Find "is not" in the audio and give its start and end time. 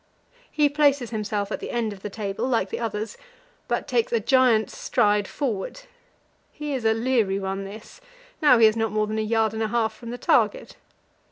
8.65-8.91